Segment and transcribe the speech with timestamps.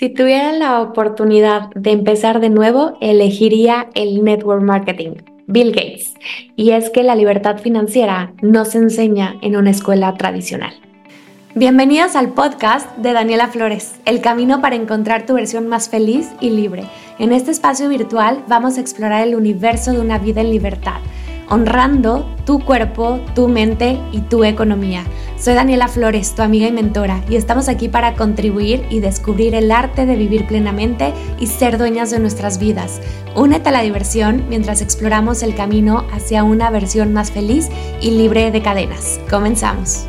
[0.00, 6.14] Si tuviera la oportunidad de empezar de nuevo, elegiría el network marketing, Bill Gates.
[6.56, 10.72] Y es que la libertad financiera no se enseña en una escuela tradicional.
[11.54, 16.48] Bienvenidos al podcast de Daniela Flores, el camino para encontrar tu versión más feliz y
[16.48, 16.84] libre.
[17.18, 21.00] En este espacio virtual vamos a explorar el universo de una vida en libertad
[21.50, 25.04] honrando tu cuerpo, tu mente y tu economía.
[25.38, 29.70] Soy Daniela Flores, tu amiga y mentora, y estamos aquí para contribuir y descubrir el
[29.70, 33.00] arte de vivir plenamente y ser dueñas de nuestras vidas.
[33.34, 37.68] Únete a la diversión mientras exploramos el camino hacia una versión más feliz
[38.00, 39.20] y libre de cadenas.
[39.28, 40.06] Comenzamos.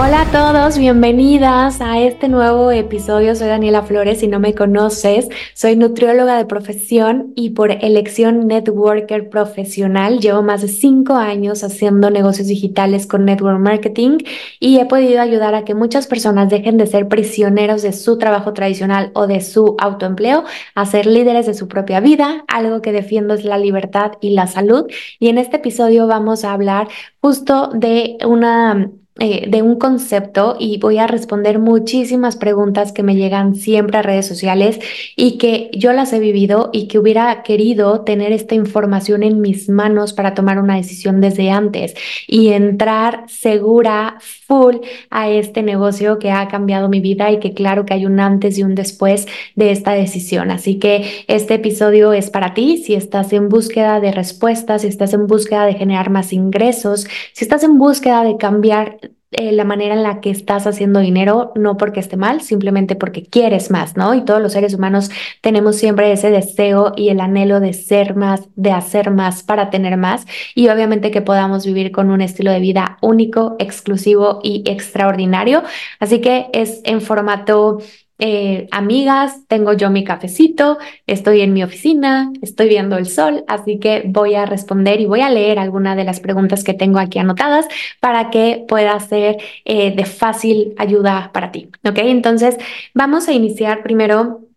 [0.00, 3.34] Hola a todos, bienvenidas a este nuevo episodio.
[3.34, 9.28] Soy Daniela Flores, si no me conoces, soy nutrióloga de profesión y por elección networker
[9.28, 10.20] profesional.
[10.20, 14.18] Llevo más de cinco años haciendo negocios digitales con network marketing
[14.60, 18.52] y he podido ayudar a que muchas personas dejen de ser prisioneros de su trabajo
[18.52, 20.44] tradicional o de su autoempleo
[20.76, 22.44] a ser líderes de su propia vida.
[22.46, 24.86] Algo que defiendo es la libertad y la salud.
[25.18, 26.86] Y en este episodio vamos a hablar
[27.20, 33.16] justo de una eh, de un concepto y voy a responder muchísimas preguntas que me
[33.16, 34.78] llegan siempre a redes sociales
[35.16, 39.68] y que yo las he vivido y que hubiera querido tener esta información en mis
[39.68, 41.94] manos para tomar una decisión desde antes
[42.28, 44.76] y entrar segura, full
[45.10, 48.56] a este negocio que ha cambiado mi vida y que claro que hay un antes
[48.56, 50.52] y un después de esta decisión.
[50.52, 55.12] Así que este episodio es para ti si estás en búsqueda de respuestas, si estás
[55.12, 59.94] en búsqueda de generar más ingresos, si estás en búsqueda de cambiar eh, la manera
[59.94, 64.14] en la que estás haciendo dinero, no porque esté mal, simplemente porque quieres más, ¿no?
[64.14, 65.10] Y todos los seres humanos
[65.42, 69.98] tenemos siempre ese deseo y el anhelo de ser más, de hacer más para tener
[69.98, 75.62] más y obviamente que podamos vivir con un estilo de vida único, exclusivo y extraordinario.
[76.00, 77.80] Así que es en formato
[78.18, 83.78] eh, amigas, tengo yo mi cafecito, estoy en mi oficina, estoy viendo el sol, así
[83.78, 87.18] que voy a responder y voy a leer alguna de las preguntas que tengo aquí
[87.18, 87.66] anotadas
[88.00, 91.70] para que pueda ser eh, de fácil ayuda para ti.
[91.88, 91.98] ¿Ok?
[91.98, 92.56] Entonces,
[92.94, 94.47] vamos a iniciar primero.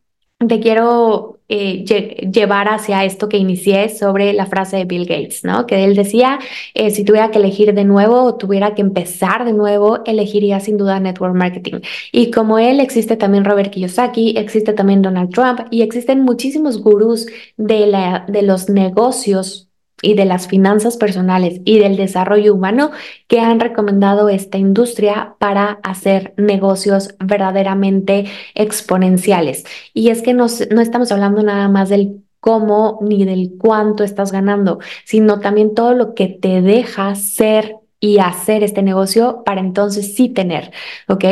[0.48, 1.84] Te quiero eh,
[2.32, 5.68] llevar hacia esto que inicié sobre la frase de Bill Gates, ¿no?
[5.68, 6.40] Que él decía,
[6.74, 10.78] eh, si tuviera que elegir de nuevo o tuviera que empezar de nuevo, elegiría sin
[10.78, 11.82] duda network marketing.
[12.12, 17.28] Y como él, existe también Robert Kiyosaki, existe también Donald Trump y existen muchísimos gurús
[17.58, 19.71] de, la, de los negocios
[20.02, 22.92] y de las finanzas personales y del desarrollo humano
[23.28, 28.26] que han recomendado esta industria para hacer negocios verdaderamente
[28.56, 29.66] exponenciales.
[29.94, 34.80] Y es que no estamos hablando nada más del cómo ni del cuánto estás ganando,
[35.06, 40.28] sino también todo lo que te deja ser y hacer este negocio para entonces sí
[40.28, 40.72] tener,
[41.08, 41.24] ¿ok?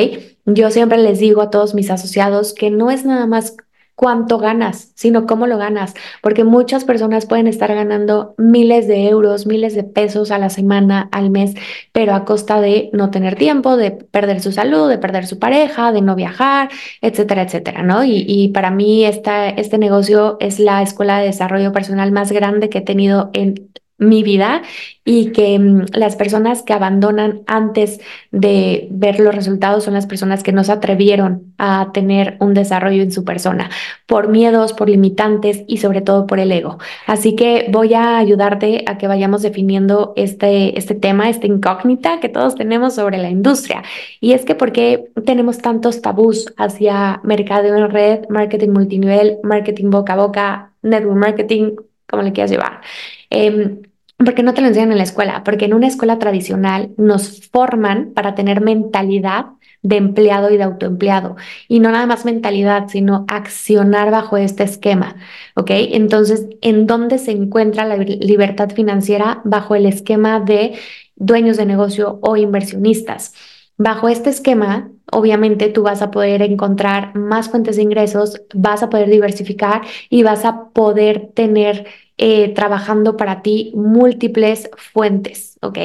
[0.46, 3.58] Yo siempre les digo a todos mis asociados que no es nada más
[4.00, 9.46] cuánto ganas, sino cómo lo ganas, porque muchas personas pueden estar ganando miles de euros,
[9.46, 11.54] miles de pesos a la semana, al mes,
[11.92, 15.92] pero a costa de no tener tiempo, de perder su salud, de perder su pareja,
[15.92, 16.70] de no viajar,
[17.02, 18.06] etcétera, etcétera, ¿no?
[18.06, 22.78] Y, para mí esta, este negocio es la escuela de desarrollo personal más grande que
[22.78, 24.64] he tenido en mi vida
[25.06, 28.00] y que mm, las personas que abandonan antes
[28.32, 33.04] de ver los resultados son las personas que no se atrevieron a tener un desarrollo
[33.04, 33.70] en su persona
[34.06, 36.78] por miedos, por limitantes y sobre todo por el ego.
[37.08, 42.30] Así que voy a ayudarte a que vayamos definiendo este, este tema, esta incógnita que
[42.30, 43.84] todos tenemos sobre la industria.
[44.22, 49.90] Y es que ¿por qué tenemos tantos tabús hacia mercado en red, marketing multinivel, marketing
[49.90, 51.76] boca a boca, network marketing,
[52.08, 52.82] como le quieras llevar?
[53.30, 53.89] Eh,
[54.26, 58.12] porque no te lo enseñan en la escuela, porque en una escuela tradicional nos forman
[58.14, 59.46] para tener mentalidad
[59.82, 61.38] de empleado y de autoempleado.
[61.70, 65.16] Y no nada más mentalidad, sino accionar bajo este esquema.
[65.56, 65.72] ¿Ok?
[65.72, 69.42] Entonces, ¿en dónde se encuentra la libertad financiera?
[69.46, 70.74] Bajo el esquema de
[71.16, 73.34] dueños de negocio o inversionistas.
[73.78, 78.90] Bajo este esquema, obviamente tú vas a poder encontrar más fuentes de ingresos, vas a
[78.90, 81.88] poder diversificar y vas a poder tener
[82.22, 85.78] eh, trabajando para ti múltiples fuentes, ¿ok?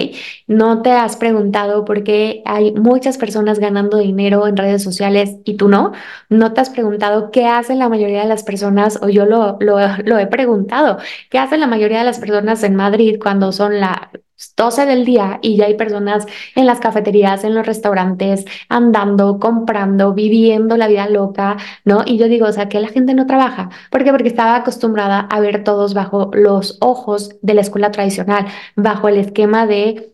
[0.49, 5.55] No te has preguntado por qué hay muchas personas ganando dinero en redes sociales y
[5.57, 5.93] tú no.
[6.29, 9.79] No te has preguntado qué hacen la mayoría de las personas, o yo lo, lo,
[10.05, 10.99] lo he preguntado,
[11.31, 14.11] qué hacen la mayoría de las personas en Madrid cuando son la
[14.57, 20.15] 12 del día y ya hay personas en las cafeterías, en los restaurantes, andando, comprando,
[20.15, 22.03] viviendo la vida loca, ¿no?
[22.07, 23.71] Y yo digo, o sea, que la gente no trabaja.
[23.91, 24.11] ¿Por qué?
[24.11, 28.47] Porque estaba acostumbrada a ver todos bajo los ojos de la escuela tradicional,
[28.77, 30.14] bajo el esquema de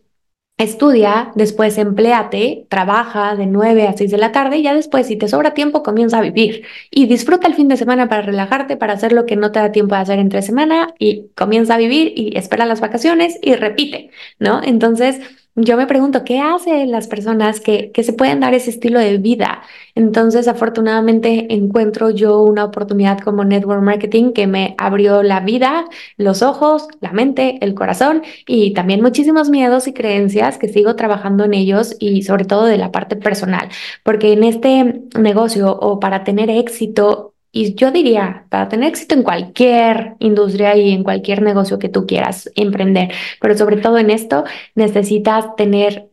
[0.63, 5.15] estudia, después empleate, trabaja de 9 a 6 de la tarde y ya después, si
[5.15, 8.93] te sobra tiempo, comienza a vivir y disfruta el fin de semana para relajarte, para
[8.93, 12.13] hacer lo que no te da tiempo de hacer entre semana y comienza a vivir
[12.15, 14.61] y espera las vacaciones y repite, ¿no?
[14.63, 15.21] Entonces,
[15.55, 19.17] yo me pregunto, ¿qué hacen las personas que, que se pueden dar ese estilo de
[19.17, 19.61] vida?
[19.95, 25.85] Entonces, afortunadamente, encuentro yo una oportunidad como Network Marketing que me abrió la vida,
[26.17, 31.43] los ojos, la mente, el corazón y también muchísimos miedos y creencias que sigo trabajando
[31.43, 33.69] en ellos y sobre todo de la parte personal,
[34.03, 39.23] porque en este negocio o para tener éxito y yo diría, para tener éxito en
[39.23, 43.11] cualquier industria y en cualquier negocio que tú quieras emprender,
[43.41, 44.43] pero sobre todo en esto,
[44.75, 46.11] necesitas tener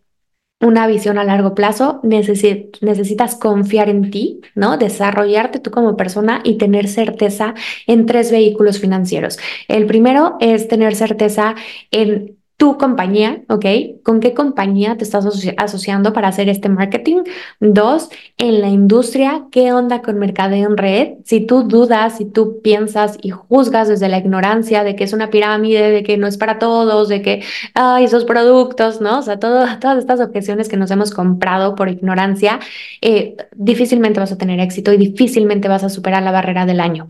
[0.61, 4.77] una visión a largo plazo, necesitas confiar en ti, ¿no?
[4.77, 7.55] Desarrollarte tú como persona y tener certeza
[7.87, 9.39] en tres vehículos financieros.
[9.69, 11.55] El primero es tener certeza
[11.93, 13.65] en tu compañía, ¿ok?
[14.03, 15.25] ¿Con qué compañía te estás
[15.57, 17.19] asociando para hacer este marketing?
[17.61, 21.09] Dos, en la industria, ¿qué onda con mercadeo en red?
[21.25, 25.31] Si tú dudas, si tú piensas y juzgas desde la ignorancia de que es una
[25.31, 27.45] pirámide, de que no es para todos, de que,
[27.75, 29.21] ay, esos productos, ¿no?
[29.21, 32.59] O sea, todas estas objeciones que nos hemos comprado por ignorancia,
[33.01, 37.07] eh, difícilmente vas a tener éxito y difícilmente vas a superar la barrera del año.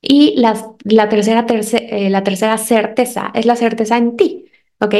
[0.00, 0.54] Y la,
[1.10, 4.47] tercera, eh, la tercera certeza es la certeza en ti.
[4.80, 4.94] ¿Ok?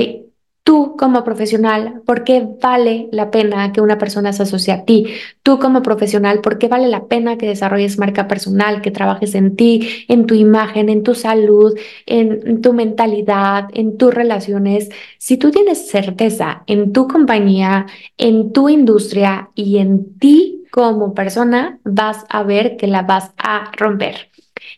[0.68, 5.06] Tú como profesional, ¿por qué vale la pena que una persona se asocie a ti?
[5.42, 9.56] Tú como profesional, ¿por qué vale la pena que desarrolles marca personal, que trabajes en
[9.56, 14.90] ti, en tu imagen, en tu salud, en, tu mentalidad, en tus relaciones?
[15.16, 17.86] Si tú tienes certeza en tu compañía,
[18.18, 23.70] en tu industria y en ti como persona, vas a ver que la vas a
[23.74, 24.30] romper.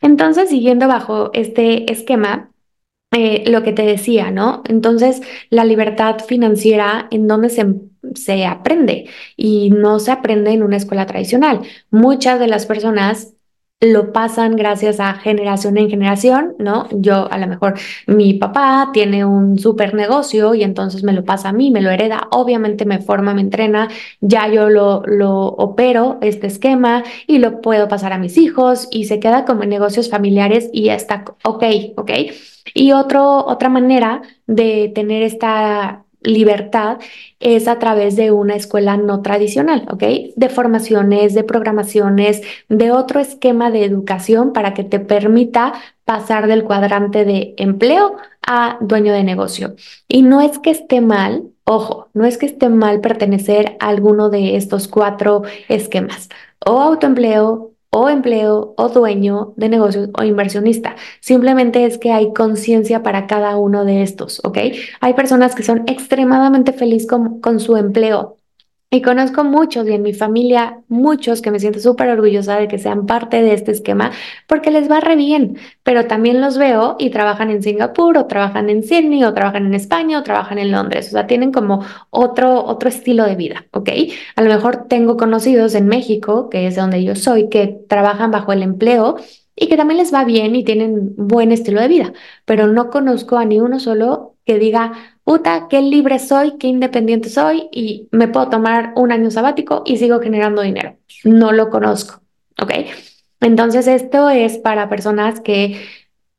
[0.03, 2.51] Entonces, siguiendo bajo este esquema,
[3.13, 4.63] eh, lo que te decía, ¿no?
[4.69, 5.21] Entonces,
[5.51, 7.67] la libertad financiera en donde se,
[8.15, 11.61] se aprende y no se aprende en una escuela tradicional.
[11.91, 13.35] Muchas de las personas
[13.81, 16.87] lo pasan gracias a generación en generación, ¿no?
[16.93, 21.49] Yo a lo mejor mi papá tiene un super negocio y entonces me lo pasa
[21.49, 23.89] a mí, me lo hereda, obviamente me forma, me entrena,
[24.21, 29.07] ya yo lo, lo opero, este esquema, y lo puedo pasar a mis hijos y
[29.07, 31.65] se queda como negocios familiares y ya está, ok,
[31.97, 32.11] ok.
[32.75, 36.99] Y otro, otra manera de tener esta libertad
[37.41, 40.03] es a través de una escuela no tradicional, ¿ok?
[40.37, 45.73] De formaciones, de programaciones, de otro esquema de educación para que te permita
[46.05, 49.77] pasar del cuadrante de empleo a dueño de negocio.
[50.09, 54.29] Y no es que esté mal, ojo, no es que esté mal pertenecer a alguno
[54.29, 56.29] de estos cuatro esquemas,
[56.67, 60.97] o autoempleo, o empleo o dueño de negocios o inversionista.
[61.21, 64.59] Simplemente es que hay conciencia para cada uno de estos, ¿ok?
[65.01, 68.40] Hay personas que son extremadamente felices con, con su empleo,
[68.93, 72.79] y conozco muchos y en mi familia muchos que me siento súper orgullosa de que
[72.79, 74.11] sean parte de este esquema
[74.49, 78.69] porque les va re bien, pero también los veo y trabajan en Singapur o trabajan
[78.69, 82.65] en Sydney o trabajan en España o trabajan en Londres, o sea, tienen como otro,
[82.65, 83.91] otro estilo de vida, ¿ok?
[84.35, 88.53] A lo mejor tengo conocidos en México, que es donde yo soy, que trabajan bajo
[88.53, 89.17] el empleo
[89.55, 92.13] y que también les va bien y tienen buen estilo de vida,
[92.45, 94.93] pero no conozco a ni uno solo que diga,
[95.23, 99.97] puta, qué libre soy, qué independiente soy y me puedo tomar un año sabático y
[99.97, 100.97] sigo generando dinero.
[101.23, 102.21] No lo conozco,
[102.61, 102.73] ¿ok?
[103.41, 105.81] Entonces esto es para personas que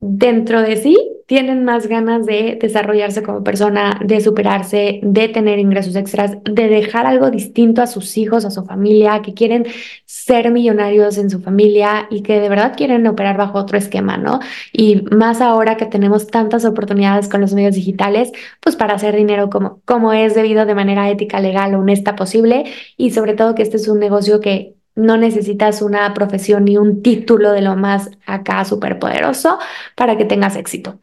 [0.02, 5.96] dentro de sí tienen más ganas de desarrollarse como persona, de superarse, de tener ingresos
[5.96, 9.66] extras, de dejar algo distinto a sus hijos, a su familia, que quieren
[10.06, 14.42] ser millonarios en su familia y que de verdad quieren operar bajo otro esquema, ¿no?
[14.74, 19.50] Y más ahora que tenemos tantas oportunidades con los medios digitales, pues para hacer dinero
[19.50, 22.66] como, como es debido de manera ética, legal, honesta posible
[22.98, 27.02] y sobre todo que este es un negocio que no necesitas una profesión ni un
[27.02, 29.60] título de lo más acá superpoderoso
[29.96, 31.00] para que tengas éxito.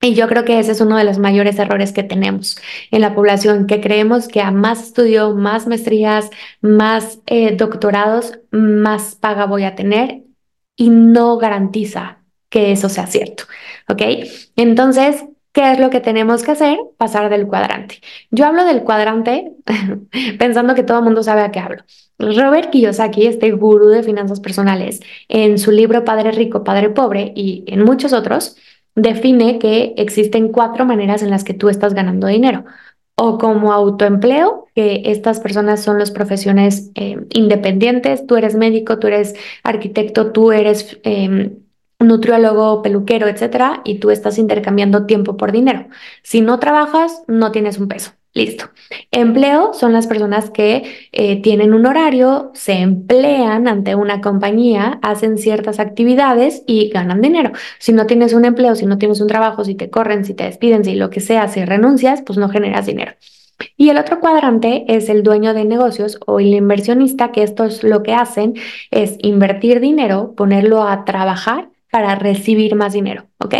[0.00, 2.58] Y yo creo que ese es uno de los mayores errores que tenemos
[2.90, 9.14] en la población, que creemos que a más estudio, más maestrías, más eh, doctorados, más
[9.16, 10.22] paga voy a tener
[10.76, 13.44] y no garantiza que eso sea cierto.
[13.88, 14.02] ¿Ok?
[14.56, 15.24] Entonces,
[15.56, 16.78] ¿Qué es lo que tenemos que hacer?
[16.98, 18.02] Pasar del cuadrante.
[18.30, 19.52] Yo hablo del cuadrante
[20.38, 21.82] pensando que todo el mundo sabe a qué hablo.
[22.18, 27.64] Robert Kiyosaki, este gurú de finanzas personales, en su libro Padre Rico, Padre Pobre y
[27.68, 28.58] en muchos otros,
[28.96, 32.66] define que existen cuatro maneras en las que tú estás ganando dinero.
[33.14, 39.06] O como autoempleo, que estas personas son los profesiones eh, independientes, tú eres médico, tú
[39.06, 40.98] eres arquitecto, tú eres...
[41.02, 41.65] Em,
[41.98, 45.88] nutriólogo, peluquero, etcétera, y tú estás intercambiando tiempo por dinero.
[46.22, 48.12] Si no trabajas, no tienes un peso.
[48.34, 48.66] Listo.
[49.12, 55.38] Empleo son las personas que eh, tienen un horario, se emplean ante una compañía, hacen
[55.38, 57.52] ciertas actividades y ganan dinero.
[57.78, 60.44] Si no tienes un empleo, si no tienes un trabajo, si te corren, si te
[60.44, 63.12] despiden, si lo que sea, si renuncias, pues no generas dinero.
[63.78, 67.82] Y el otro cuadrante es el dueño de negocios o el inversionista, que esto es
[67.84, 68.52] lo que hacen,
[68.90, 73.54] es invertir dinero, ponerlo a trabajar para recibir más dinero, ¿ok?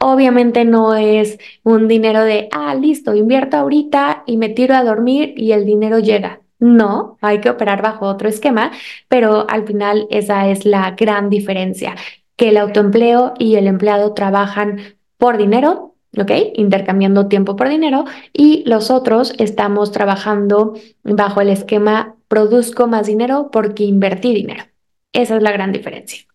[0.00, 5.34] Obviamente no es un dinero de, ah, listo, invierto ahorita y me tiro a dormir
[5.36, 6.40] y el dinero llega.
[6.58, 8.72] No, hay que operar bajo otro esquema,
[9.06, 11.94] pero al final esa es la gran diferencia,
[12.34, 14.80] que el autoempleo y el empleado trabajan
[15.16, 16.32] por dinero, ¿ok?
[16.56, 20.74] Intercambiando tiempo por dinero y los otros estamos trabajando
[21.04, 24.64] bajo el esquema produzco más dinero porque invertí dinero.
[25.12, 26.26] Esa es la gran diferencia.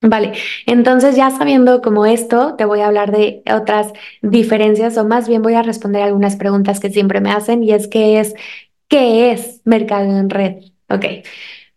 [0.00, 0.32] Vale,
[0.66, 5.42] entonces ya sabiendo como esto, te voy a hablar de otras diferencias o más bien
[5.42, 8.34] voy a responder algunas preguntas que siempre me hacen y es que es,
[8.86, 10.62] ¿qué es mercado en red?
[10.88, 11.04] Ok,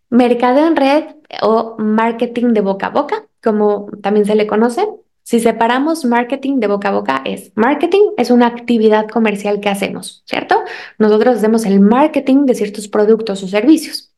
[0.09, 1.05] mercado en red
[1.41, 4.87] o marketing de boca a boca, como también se le conoce.
[5.23, 10.23] Si separamos marketing de boca a boca, es marketing, es una actividad comercial que hacemos,
[10.27, 10.57] ¿cierto?
[10.99, 14.10] Nosotros hacemos el marketing de ciertos productos o servicios.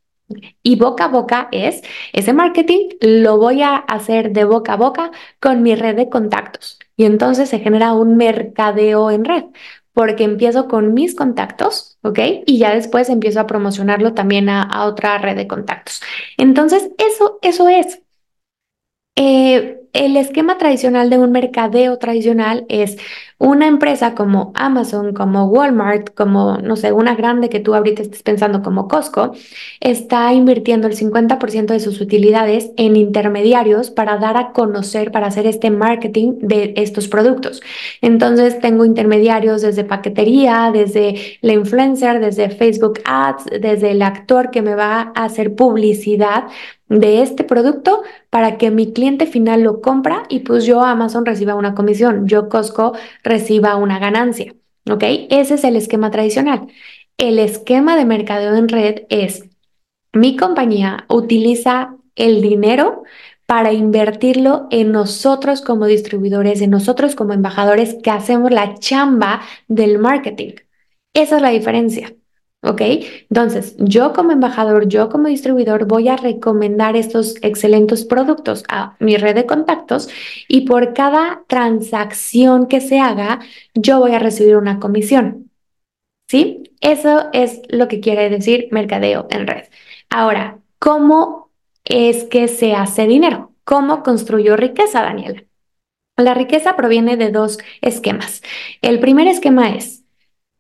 [0.61, 1.81] Y boca a boca es,
[2.13, 6.79] ese marketing lo voy a hacer de boca a boca con mi red de contactos.
[6.95, 9.45] Y entonces se genera un mercadeo en red,
[9.93, 12.19] porque empiezo con mis contactos, ¿ok?
[12.45, 16.01] Y ya después empiezo a promocionarlo también a, otra red de contactos.
[16.37, 18.01] Entonces, eso, eso es.
[19.15, 22.97] Eh, el esquema tradicional de un mercadeo tradicional es
[23.43, 28.23] una empresa como Amazon, como Walmart, como, no sé, una grande que tú ahorita estés
[28.23, 29.33] pensando como Costco,
[29.81, 35.45] está invirtiendo el 50% de sus utilidades en intermediarios para dar a conocer, para hacer
[35.45, 37.62] este marketing de estos productos.
[38.01, 44.62] Entonces, tengo intermediarios desde paquetería, desde la influencer, desde Facebook Ads, desde el actor que
[44.62, 46.45] me va a hacer publicidad
[47.00, 51.55] de este producto para que mi cliente final lo compra y pues yo Amazon reciba
[51.55, 52.93] una comisión, yo Costco
[53.33, 54.53] reciba una ganancia.
[54.89, 55.03] ¿Ok?
[55.29, 56.67] Ese es el esquema tradicional.
[57.17, 59.43] El esquema de mercadeo en red es
[60.13, 63.03] mi compañía utiliza el dinero
[63.47, 69.99] para invertirlo en nosotros como distribuidores, en nosotros como embajadores que hacemos la chamba del
[69.99, 70.53] marketing.
[71.13, 72.13] Esa es la diferencia.
[72.63, 72.82] ¿Ok?
[73.29, 79.17] Entonces, yo como embajador, yo como distribuidor voy a recomendar estos excelentes productos a mi
[79.17, 80.10] red de contactos
[80.48, 83.41] y por cada transacción que se haga,
[83.74, 85.51] yo voy a recibir una comisión.
[86.29, 86.63] ¿Sí?
[86.79, 89.65] Eso es lo que quiere decir mercadeo en red.
[90.10, 91.51] Ahora, ¿cómo
[91.84, 93.51] es que se hace dinero?
[93.65, 95.43] ¿Cómo construyo riqueza, Daniela?
[96.15, 98.41] La riqueza proviene de dos esquemas.
[98.82, 100.02] El primer esquema es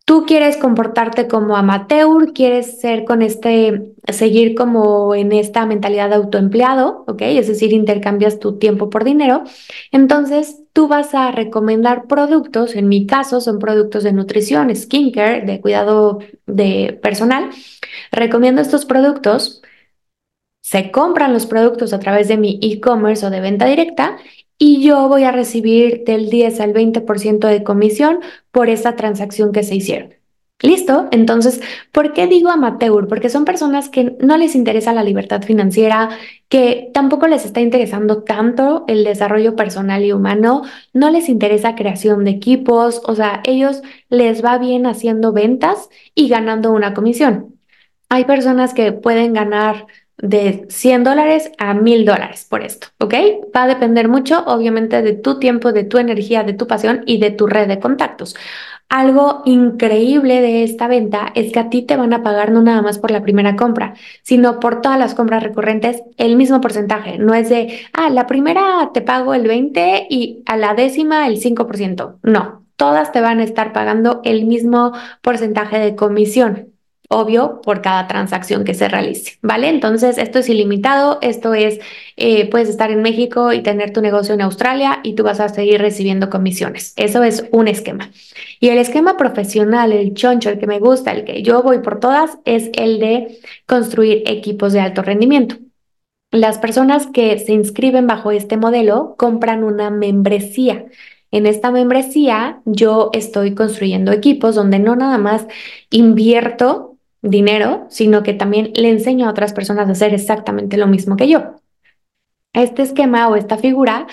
[0.05, 6.15] tú quieres comportarte como amateur, quieres ser con este, seguir como en esta mentalidad de
[6.15, 7.21] autoempleado, ¿ok?
[7.21, 9.43] Es decir, intercambias tu tiempo por dinero.
[9.91, 15.61] Entonces, tú vas a recomendar productos, en mi caso son productos de nutrición, skincare, de
[15.61, 17.49] cuidado de personal.
[18.11, 19.61] Recomiendo estos productos.
[20.61, 24.17] Se compran los productos a través de mi e-commerce o de venta directa
[24.57, 28.19] y yo voy a recibir del 10 al 20% de comisión
[28.51, 30.15] por esa transacción que se hicieron.
[30.63, 31.09] ¿Listo?
[31.11, 31.59] Entonces,
[31.91, 33.09] ¿por qué digo amateur?
[33.09, 36.09] Porque son personas que no les interesa la libertad financiera,
[36.47, 40.61] que tampoco les está interesando tanto el desarrollo personal y humano,
[40.93, 46.29] no les interesa creación de equipos, o sea, ellos les va bien haciendo ventas y
[46.29, 47.55] ganando una comisión.
[48.07, 53.13] Hay personas que pueden ganar de 100 dólares a 1000 dólares por esto, ¿ok?
[53.55, 57.19] Va a depender mucho, obviamente, de tu tiempo, de tu energía, de tu pasión y
[57.19, 58.35] de tu red de contactos.
[58.89, 62.81] Algo increíble de esta venta es que a ti te van a pagar no nada
[62.83, 67.17] más por la primera compra, sino por todas las compras recurrentes el mismo porcentaje.
[67.17, 71.37] No es de, ah, la primera te pago el 20 y a la décima el
[71.37, 72.19] 5%.
[72.21, 74.91] No, todas te van a estar pagando el mismo
[75.21, 76.72] porcentaje de comisión
[77.13, 79.69] obvio por cada transacción que se realice, ¿vale?
[79.69, 81.79] Entonces, esto es ilimitado, esto es,
[82.17, 85.49] eh, puedes estar en México y tener tu negocio en Australia y tú vas a
[85.49, 86.93] seguir recibiendo comisiones.
[86.97, 88.09] Eso es un esquema.
[88.59, 91.99] Y el esquema profesional, el choncho, el que me gusta, el que yo voy por
[91.99, 95.55] todas, es el de construir equipos de alto rendimiento.
[96.31, 100.85] Las personas que se inscriben bajo este modelo compran una membresía.
[101.29, 105.47] En esta membresía yo estoy construyendo equipos donde no nada más
[105.89, 106.92] invierto
[107.23, 111.27] dinero, sino que también le enseño a otras personas a hacer exactamente lo mismo que
[111.27, 111.55] yo.
[112.53, 114.05] Este esquema o esta figura,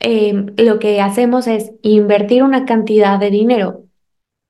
[0.00, 3.85] em, lo que hacemos es invertir una cantidad de dinero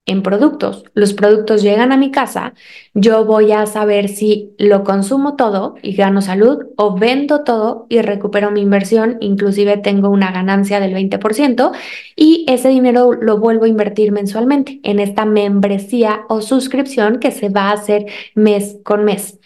[0.06, 0.84] en productos.
[0.94, 2.54] Los productos llegan a mi casa,
[2.94, 8.00] yo voy a saber si lo consumo todo y gano salud o vendo todo y
[8.00, 11.72] recupero mi inversión, inclusive tengo una ganancia del 20%
[12.14, 17.48] y ese dinero lo vuelvo a invertir mensualmente en esta membresía o suscripción que se
[17.48, 19.40] va a hacer mes con mes.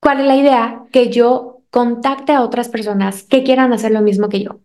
[0.00, 0.82] ¿Cuál es la idea?
[0.92, 4.60] Que yo contacte a otras personas que quieran hacer lo mismo que yo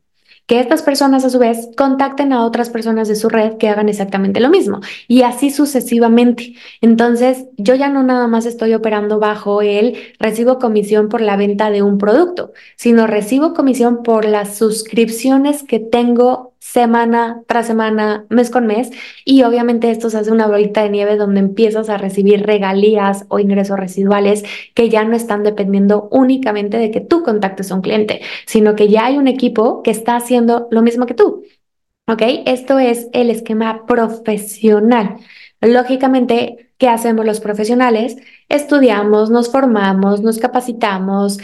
[0.48, 3.90] que estas personas a su vez contacten a otras personas de su red que hagan
[3.90, 6.56] exactamente lo mismo y así sucesivamente.
[6.82, 11.70] Entonces, yo ya no nada más estoy operando bajo el recibo comisión por la venta
[11.70, 18.50] de un producto, sino recibo comisión por las suscripciones que tengo semana tras semana, mes
[18.50, 18.90] con mes,
[19.24, 23.38] y obviamente esto se hace una bolita de nieve donde empiezas a recibir regalías o
[23.38, 24.44] ingresos residuales
[24.74, 28.90] que ya no están dependiendo únicamente de que tú contactes a un cliente, sino que
[28.90, 31.44] ya hay un equipo que está haciendo lo mismo que tú.
[32.08, 32.22] ¿Ok?
[32.46, 35.18] Esto es el esquema profesional.
[35.62, 38.18] Lógicamente, ¿qué hacemos los profesionales?
[38.50, 41.38] Estudiamos, nos formamos, nos capacitamos,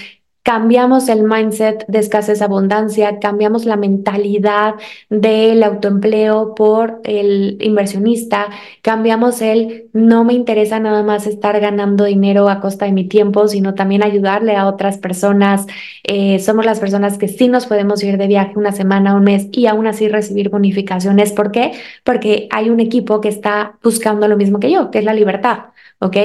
[0.43, 4.75] cambiamos el mindset de escasez abundancia, cambiamos la mentalidad
[5.10, 8.50] del autoempleo por el inversionista,
[8.81, 13.48] cambiamos el no me interesa nada más estar ganando dinero a costa de mi tiempo,
[13.48, 15.67] sino también ayudarle a otras personas.
[16.03, 19.48] Eh, somos las personas que sí nos podemos ir de viaje una semana, un mes
[19.51, 21.31] y aún así recibir bonificaciones.
[21.33, 21.74] ¿Por qué?
[22.03, 25.65] Porque hay un equipo que está buscando lo mismo que yo, que es la libertad.
[26.00, 26.17] ¿Ok?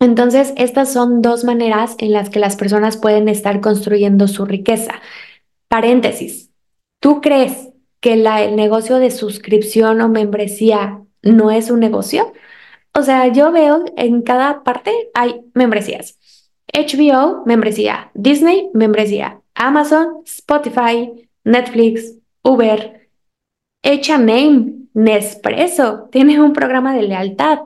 [0.00, 4.94] Entonces, estas son dos maneras en las que las personas pueden estar construyendo su riqueza.
[5.68, 6.50] Paréntesis,
[7.00, 7.68] ¿tú crees
[8.00, 12.32] que el negocio de suscripción o membresía no es un negocio?
[12.94, 16.18] O sea, yo veo en cada parte hay membresías.
[16.72, 18.10] HBO, membresía.
[18.14, 19.42] Disney, membresía.
[19.54, 23.08] Amazon, Spotify, Netflix, Uber.
[23.82, 27.60] H&M, Nespresso, tiene un programa de lealtad.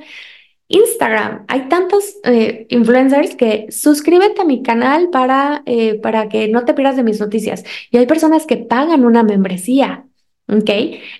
[0.68, 1.44] Instagram.
[1.49, 6.75] Hay tantos eh, influencers que suscríbete a mi canal para, eh, para que no te
[6.75, 7.64] pierdas de mis noticias.
[7.90, 10.07] Y hay personas que pagan una membresía.
[10.48, 10.70] ¿Ok?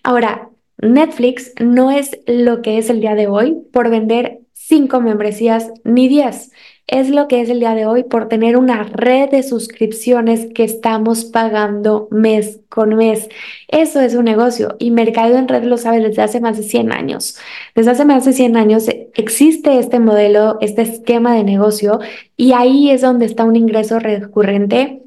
[0.02, 5.72] Ahora, Netflix no es lo que es el día de hoy por vender cinco membresías
[5.85, 6.50] ni diez
[6.87, 10.64] es lo que es el día de hoy por tener una red de suscripciones que
[10.64, 13.29] estamos pagando mes con mes.
[13.68, 16.92] Eso es un negocio y Mercado en Red lo sabe desde hace más de 100
[16.92, 17.38] años.
[17.75, 22.01] Desde hace más de 100 años existe este modelo, este esquema de negocio
[22.37, 25.01] y ahí es donde está un ingreso recurrente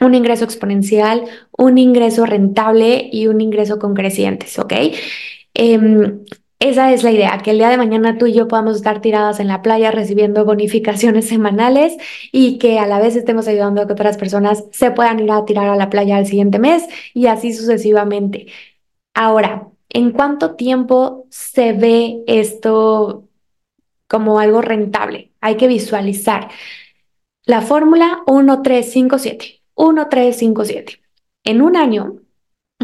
[0.00, 1.24] un ingreso exponencial,
[1.56, 4.72] un ingreso rentable y un ingreso con crecientes, ¿ok?
[5.54, 6.20] Em,
[6.60, 9.38] esa es la idea, que el día de mañana tú y yo podamos estar tiradas
[9.38, 11.96] en la playa recibiendo bonificaciones semanales
[12.32, 15.44] y que a la vez estemos ayudando a que otras personas se puedan ir a
[15.44, 18.46] tirar a la playa al siguiente mes y así sucesivamente.
[19.14, 23.28] Ahora, ¿en cuánto tiempo se ve esto
[24.08, 25.32] como algo rentable?
[25.40, 26.48] Hay que visualizar.
[27.44, 29.62] La fórmula 1357.
[29.76, 31.00] 1357.
[31.44, 32.16] En un año,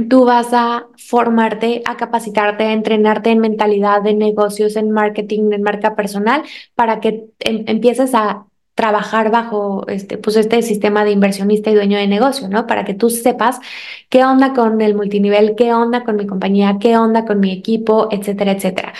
[0.09, 5.63] tú vas a formarte, a capacitarte, a entrenarte en mentalidad de negocios, en marketing, en
[5.63, 6.43] marca personal,
[6.75, 11.97] para que em, empieces a trabajar bajo este, pues este sistema de inversionista y dueño
[11.97, 12.67] de negocio, ¿no?
[12.67, 13.61] Para que tú sepas
[14.09, 18.09] qué onda con el multinivel, qué onda con mi compañía, qué onda con mi equipo,
[18.11, 18.93] etcétera, etcétera.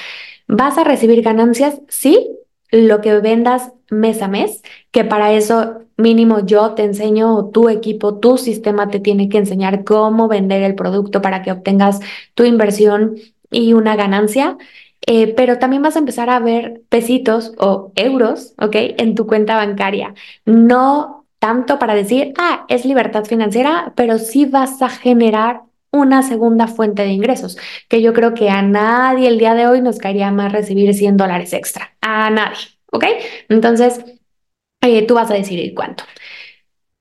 [0.47, 1.81] ¿Vas a recibir ganancias?
[1.89, 2.31] Sí,
[2.75, 8.19] lo que vendas mes a mes, que para eso mínimo yo te enseño tu equipo,
[8.19, 12.01] tu sistema te tiene que enseñar cómo vender el producto para que obtengas
[12.35, 13.15] tu inversión
[13.51, 14.57] y una ganancia.
[15.07, 18.75] Eh, pero también vas a empezar a ver pesitos o euros, ¿ok?
[18.99, 20.15] En tu cuenta bancaria.
[20.47, 25.63] No tanto para decir, ah, es libertad financiera, pero sí vas a generar
[25.95, 27.57] una segunda fuente de ingresos,
[27.89, 31.17] que yo creo que a nadie el día de hoy nos caería más recibir 100
[31.17, 32.59] dólares extra, a nadie,
[32.93, 33.05] ¿ok?
[33.49, 34.05] Entonces,
[34.83, 36.05] eh, tú vas a decidir cuánto.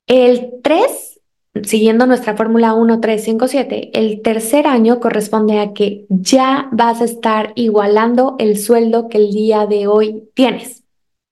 [0.08, 1.22] El 3,
[1.64, 7.02] siguiendo nuestra fórmula 1, 3, 5, 7, el tercer año corresponde a que ya vas
[7.02, 10.84] a estar igualando el sueldo que el día de hoy tienes.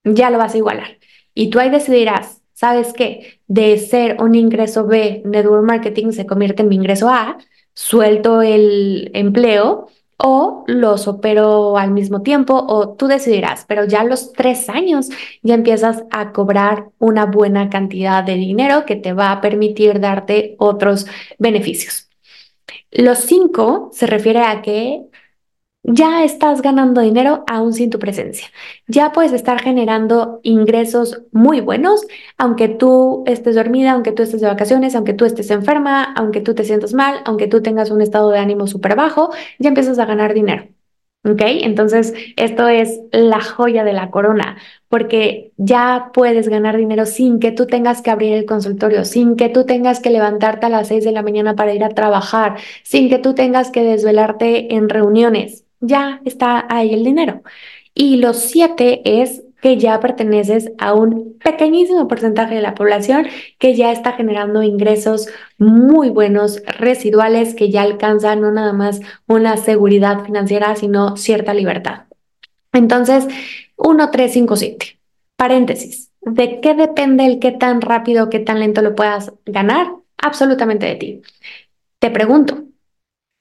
[0.04, 0.98] Ya lo vas a igualar.
[1.34, 3.40] Y tú ahí decidirás, ¿sabes qué?
[3.46, 7.38] De ser un ingreso B, Network Marketing se convierte en mi ingreso A,
[7.74, 14.04] suelto el empleo o los opero al mismo tiempo o tú decidirás, pero ya a
[14.04, 15.08] los tres años
[15.42, 20.54] ya empiezas a cobrar una buena cantidad de dinero que te va a permitir darte
[20.58, 21.06] otros
[21.38, 22.08] beneficios.
[22.92, 25.02] Los cinco se refiere a que
[25.84, 28.46] ya estás ganando dinero aún sin tu presencia.
[28.86, 32.06] Ya puedes estar generando ingresos muy buenos,
[32.38, 36.54] aunque tú estés dormida, aunque tú estés de vacaciones, aunque tú estés enferma, aunque tú
[36.54, 40.06] te sientas mal, aunque tú tengas un estado de ánimo súper bajo, ya empiezas a
[40.06, 40.68] ganar dinero.
[41.24, 41.40] ¿Ok?
[41.44, 44.56] Entonces, esto es la joya de la corona,
[44.88, 49.48] porque ya puedes ganar dinero sin que tú tengas que abrir el consultorio, sin que
[49.48, 53.08] tú tengas que levantarte a las 6 de la mañana para ir a trabajar, sin
[53.08, 55.64] que tú tengas que desvelarte en reuniones.
[55.82, 57.42] Ya está ahí el dinero.
[57.94, 63.76] Y los siete es que ya perteneces a un pequeñísimo porcentaje de la población que
[63.76, 70.24] ya está generando ingresos muy buenos, residuales, que ya alcanzan no nada más una seguridad
[70.24, 72.06] financiera, sino cierta libertad.
[72.72, 73.28] Entonces,
[73.76, 74.98] 1, 3, 5, 7.
[75.36, 76.10] Paréntesis.
[76.20, 79.92] ¿De qué depende el qué tan rápido, qué tan lento lo puedas ganar?
[80.16, 81.22] Absolutamente de ti.
[81.98, 82.64] Te pregunto,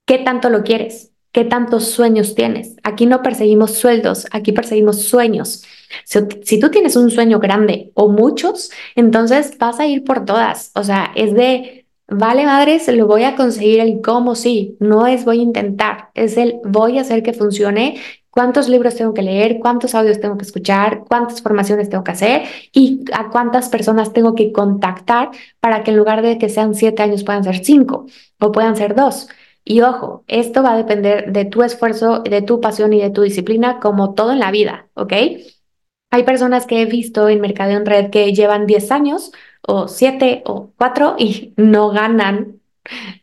[0.06, 1.11] ¿qué tanto lo quieres?
[1.32, 2.76] ¿Qué tantos sueños tienes?
[2.84, 5.64] Aquí no perseguimos sueldos, aquí perseguimos sueños.
[6.04, 10.72] Si, tú tienes un sueño grande o muchos, entonces vas a ir por todas.
[10.76, 15.24] O sea, es de, vale madres, lo voy a conseguir el cómo sí, no es
[15.24, 17.98] voy a intentar, es el voy a hacer que funcione.
[18.30, 19.60] ¿Cuántos libros tengo que leer?
[19.60, 21.04] ¿Cuántos audios tengo que escuchar?
[21.08, 22.44] ¿Cuántas formaciones tengo que hacer?
[22.74, 27.04] ¿Y a cuántas personas tengo que contactar para que en lugar de que sean siete
[27.04, 28.06] años puedan ser cinco
[28.40, 29.28] o puedan ser dos?
[29.64, 33.22] Y ojo, esto va a depender de tu esfuerzo, de tu pasión y de tu
[33.22, 35.14] disciplina, como todo en la vida, ¿ok?
[36.10, 40.44] Hay personas que he visto en Mercado en Red que llevan 10 años o 7
[40.46, 42.60] o 4 y no ganan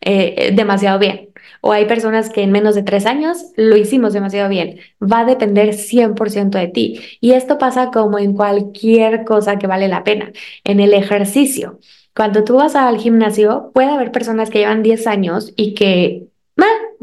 [0.01, 1.31] eh, demasiado bien.
[1.61, 4.79] O hay personas que en menos de 3 años lo hicimos demasiado bien.
[5.03, 7.01] Va a depender 100% de ti.
[7.21, 10.33] Y esto pasa como en cualquier cosa que vale la pena.
[10.65, 11.81] En el ejercicio.
[12.19, 16.27] Cuando tú vas al gimnasio, puede haber personas que llevan 10 años y que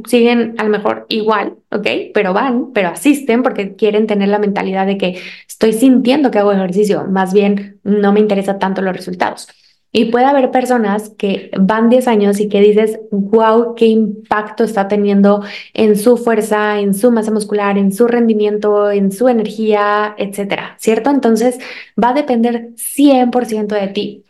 [0.05, 1.87] siguen a lo mejor igual, ¿ok?
[2.13, 6.51] Pero van, pero asisten porque quieren tener la mentalidad de que estoy sintiendo que hago
[6.51, 9.47] ejercicio, más bien no me interesa tanto los resultados.
[9.93, 14.89] Y puede haber personas que van 10 años y que dices, wow, qué impacto está
[14.89, 20.75] teniendo en su fuerza, en su masa muscular, en su rendimiento, en su energía, etcétera,
[20.77, 21.09] ¿cierto?
[21.09, 21.57] Entonces
[21.97, 24.25] va a depender 100% de ti.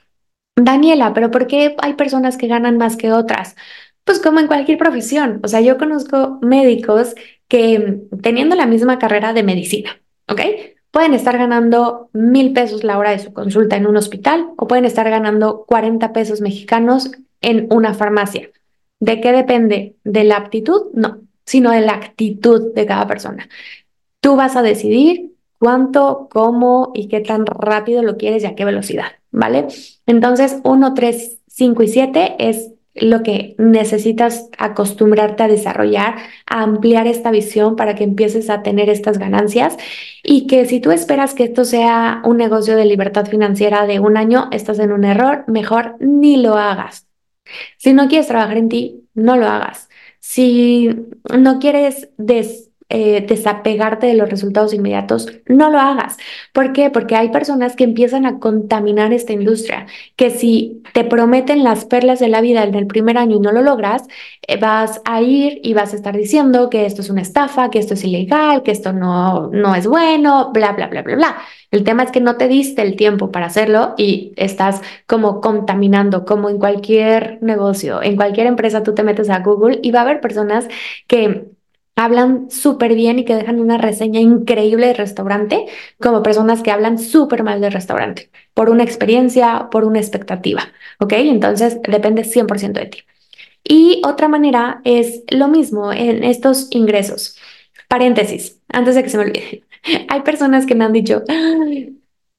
[0.55, 3.55] Daniela, pero ¿por qué hay personas que ganan más que otras?
[4.03, 7.15] Pues como en cualquier profesión, o sea, yo conozco médicos
[7.47, 10.41] que teniendo la misma carrera de medicina, ¿ok?
[10.91, 14.85] Pueden estar ganando mil pesos la hora de su consulta en un hospital o pueden
[14.85, 18.49] estar ganando 40 pesos mexicanos en una farmacia.
[18.99, 19.95] ¿De qué depende?
[20.03, 20.91] ¿De la aptitud?
[20.93, 23.49] No, sino de la actitud de cada persona.
[24.21, 28.65] Tú vas a decidir cuánto, cómo y qué tan rápido lo quieres y a qué
[28.65, 29.67] velocidad, ¿vale?
[30.07, 36.15] Entonces, 1, 3, 5 y 7 es lo que necesitas acostumbrarte a desarrollar,
[36.47, 39.75] a ampliar esta visión para que empieces a tener estas ganancias
[40.23, 44.15] y que si tú esperas que esto sea un negocio de libertad financiera de un
[44.15, 47.05] año, estás en un error, mejor ni lo hagas.
[47.77, 49.89] Si no quieres trabajar en ti, no lo hagas.
[50.19, 50.95] Si
[51.37, 56.17] no quieres des eh, desapegarte de los resultados inmediatos, no lo hagas.
[56.53, 56.89] ¿Por qué?
[56.91, 62.19] Porque hay personas que empiezan a contaminar esta industria, que si te prometen las perlas
[62.19, 64.03] de la vida en el primer año y no lo logras,
[64.47, 67.79] eh, vas a ir y vas a estar diciendo que esto es una estafa, que
[67.79, 71.37] esto es ilegal, que esto no, no es bueno, bla, bla, bla, bla, bla.
[71.71, 76.23] El tema es que no te diste el tiempo para hacerlo y estás como contaminando,
[76.25, 80.03] como en cualquier negocio, en cualquier empresa tú te metes a Google y va a
[80.03, 80.67] haber personas
[81.07, 81.54] que
[81.95, 85.65] hablan súper bien y que dejan una reseña increíble de restaurante,
[85.99, 90.63] como personas que hablan súper mal del restaurante, por una experiencia, por una expectativa,
[90.99, 91.13] ¿ok?
[91.13, 92.99] Entonces depende 100% de ti.
[93.63, 97.37] Y otra manera es lo mismo en estos ingresos.
[97.87, 99.63] Paréntesis, antes de que se me olvide.
[100.09, 101.23] Hay personas que me han dicho,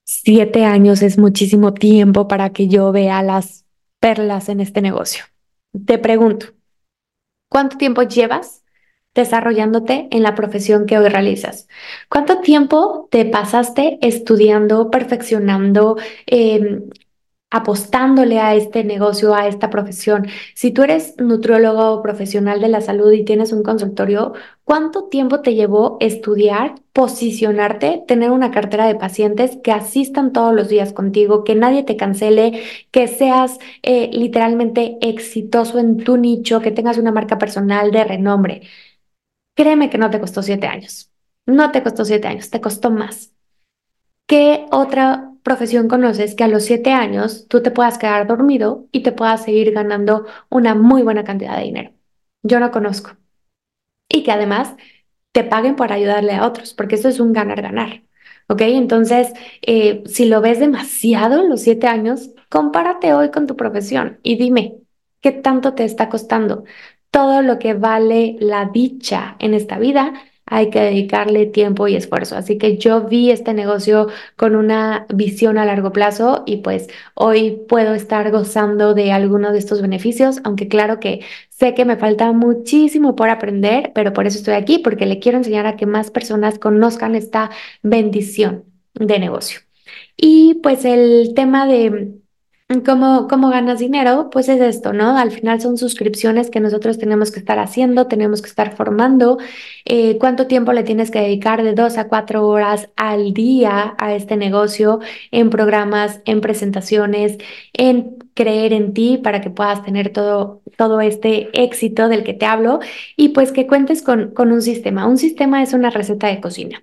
[0.05, 3.65] siete años es muchísimo tiempo para que yo vea las
[4.01, 5.25] perlas en este negocio.
[5.87, 6.47] Te pregunto,
[7.51, 8.63] ¿cuánto tiempo llevas
[9.17, 11.69] desarrollándote en la profesión que hoy realizas?
[12.09, 16.89] ¿Cuánto tiempo te pasaste estudiando, perfeccionando, em,
[17.51, 20.27] apostándole a este negocio, a esta profesión?
[20.55, 25.55] Si tú eres nutriólogo profesional de la salud y tienes un consultorio, ¿cuánto tiempo te
[25.55, 31.55] llevó estudiar, posicionarte, tener una cartera de pacientes que asistan todos los días contigo, que
[31.55, 37.39] nadie te cancele, que seas eh, literalmente exitoso en tu nicho, que tengas una marca
[37.39, 38.63] personal de renombre?
[39.57, 41.11] Créeme que no te costó siete años.
[41.47, 43.33] No te costó siete años, te costó más.
[44.27, 49.03] ¿Qué otra profesión conoces que a los siete años tú te puedas quedar dormido y
[49.03, 51.93] te puedas seguir ganando una muy buena cantidad de dinero?
[52.43, 53.17] Yo no conozco.
[54.09, 54.77] Y que además
[55.33, 58.05] te paguen por ayudarle a otros, porque eso es un ganar-ganar.
[58.49, 58.63] ¿Ok?
[58.63, 64.37] Entonces, eh, si lo ves demasiado los siete años, compárate hoy con tu profesión y
[64.37, 64.77] dime,
[65.21, 66.65] ¿qué tanto te está costando?
[67.17, 70.13] Todo lo que vale la dicha en esta vida
[70.45, 72.37] hay que dedicarle tiempo y esfuerzo.
[72.37, 77.63] Así que yo vi este negocio con una visión a largo plazo y pues hoy
[77.71, 82.33] puedo estar gozando de alguno de estos beneficios, aunque claro que sé que me falta
[82.33, 86.11] muchísimo por aprender, pero por eso estoy aquí, porque le quiero enseñar a que más
[86.11, 87.49] personas conozcan esta
[87.83, 89.61] bendición de negocio.
[90.19, 92.13] Y pues el tema de
[92.85, 94.29] ¿Cómo, ¿Cómo ganas dinero?
[94.29, 95.17] Pues es esto, ¿no?
[95.17, 99.39] Al final son suscripciones que nosotros tenemos que estar haciendo, tenemos que estar formando.
[99.85, 104.15] Eh, ¿Cuánto tiempo le tienes que dedicar de dos a cuatro horas al día a
[104.17, 104.99] este negocio
[105.31, 107.39] en programas, en presentaciones,
[107.73, 112.47] en creer en ti para que puedas tener todo, todo este éxito del que te
[112.47, 112.81] hablo
[113.17, 115.07] y pues que cuentes con, con un sistema.
[115.07, 116.83] Un sistema es una receta de cocina.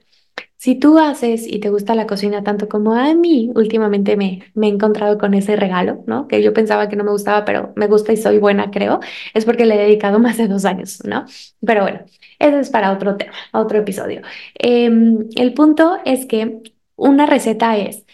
[0.63, 4.67] Si tú haces y te gusta la cocina tanto como a mí, últimamente me, me
[4.67, 6.29] he encontrado con ese regalo, ¿no?
[6.29, 9.01] Que yo pensaba que no me gustaba, pero me gusta y soy buena, creo,
[9.33, 11.25] es porque le he dedicado más de dos años, ¿no?
[11.65, 12.05] Pero bueno,
[12.39, 14.21] eso es para otro tema, otro episodio.
[14.55, 16.61] Em, el punto es que
[16.95, 18.05] una receta es,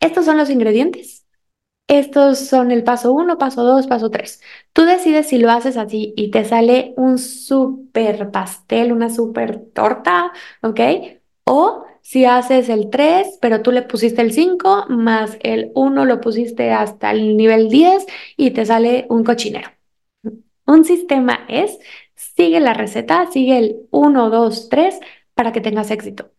[0.00, 1.26] estos son los ingredientes,
[1.88, 4.42] estos son el paso uno, paso dos, paso tres.
[4.72, 10.32] Tú decides si lo haces así y te sale un súper pastel, una súper torta,
[10.62, 10.80] ¿ok?
[11.44, 16.22] O si haces el 3, pero tú le pusiste el 5, más el 1 lo
[16.22, 18.06] pusiste hasta el nivel 10
[18.38, 19.68] y te sale un cochinero.
[20.64, 21.78] Un sistema es,
[22.14, 25.00] sigue la receta, sigue el 1, 2, 3
[25.34, 26.30] para que tengas éxito.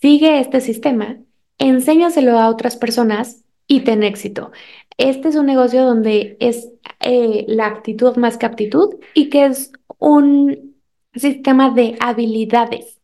[0.00, 1.18] Sigue este sistema,
[1.58, 4.50] enséñaselo a otras personas y ten éxito.
[4.98, 9.70] Este es un negocio donde es eh, la actitud más que aptitud y que es
[9.98, 10.74] un
[11.14, 12.98] sistema de habilidades.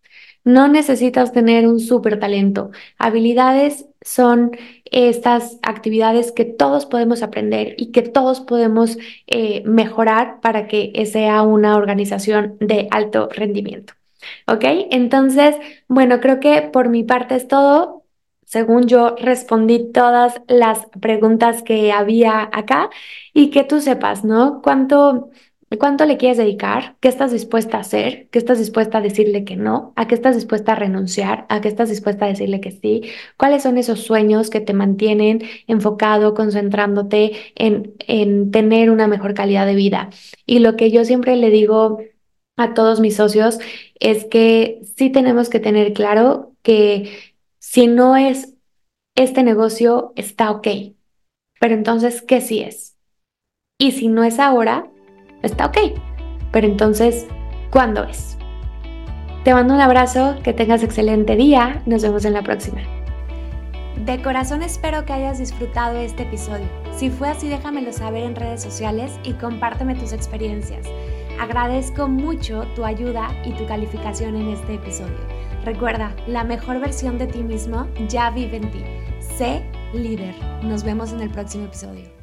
[0.44, 2.70] No necesitas tener un súper talento.
[2.98, 4.52] Habilidades son
[4.86, 11.42] estas actividades que todos podemos aprender y que todos podemos eh, mejorar para que sea
[11.42, 13.94] una organización de alto rendimiento.
[14.46, 14.64] ¿Ok?
[14.90, 15.56] Entonces,
[15.88, 18.04] bueno, creo que por mi parte es todo.
[18.44, 22.90] Según yo respondí todas las preguntas que había acá
[23.32, 24.60] y que tú sepas, ¿no?
[24.62, 25.30] ¿Cuánto
[25.78, 26.96] ¿Cuánto le quieres dedicar?
[26.98, 28.28] ¿Qué estás dispuesta a hacer?
[28.30, 29.92] ¿Qué estás dispuesta a decirle que no?
[29.94, 31.46] ¿A qué estás dispuesta a renunciar?
[31.48, 33.02] ¿A qué estás dispuesta a decirle que sí?
[33.36, 39.64] ¿Cuáles son esos sueños que te mantienen enfocado, concentrándote en, en tener una mejor calidad
[39.64, 40.10] de vida?
[40.44, 42.00] Y lo que yo siempre le digo
[42.56, 43.60] a todos mis socios
[44.00, 47.10] es que sí tenemos que tener claro que
[47.60, 48.54] si no es
[49.14, 50.66] este negocio, está ok.
[51.60, 52.96] Pero entonces, ¿qué sí es?
[53.78, 54.90] Y si no es ahora,
[55.42, 55.78] está ok.
[56.52, 57.26] Pero entonces,
[57.70, 58.36] ¿cuándo es?
[59.44, 62.80] Te mando un abrazo, que tengas excelente día, nos vemos en la próxima.
[64.04, 66.66] De corazón espero que hayas disfrutado este episodio.
[66.96, 70.86] Si fue así, déjamelo saber en redes sociales y compárteme tus experiencias.
[71.38, 75.18] Agradezco mucho tu ayuda y tu calificación en este episodio.
[75.64, 78.82] Recuerda, la mejor versión de ti mismo ya vive en ti.
[79.20, 79.62] Sé
[79.94, 80.34] líder.
[80.62, 82.19] Nos vemos en el próximo episodio.